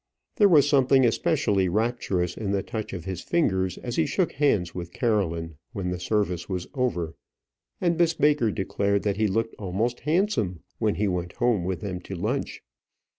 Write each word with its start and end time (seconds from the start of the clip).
There 0.37 0.49
was 0.49 0.67
something 0.67 1.05
especially 1.05 1.69
rapturous 1.69 2.35
in 2.35 2.49
the 2.53 2.63
touch 2.63 2.91
of 2.91 3.05
his 3.05 3.21
fingers 3.21 3.77
as 3.77 3.97
he 3.97 4.07
shook 4.07 4.31
hands 4.31 4.73
with 4.73 4.93
Caroline 4.93 5.57
when 5.73 5.91
the 5.91 5.99
service 5.99 6.49
was 6.49 6.65
over; 6.73 7.13
and 7.79 7.99
Miss 7.99 8.15
Baker 8.15 8.49
declared 8.49 9.03
that 9.03 9.17
he 9.17 9.27
looked 9.27 9.53
almost 9.59 9.99
handsome 9.99 10.61
when 10.79 10.95
he 10.95 11.07
went 11.07 11.33
home 11.33 11.63
with 11.65 11.81
them 11.81 11.99
to 11.99 12.15
lunch. 12.15 12.63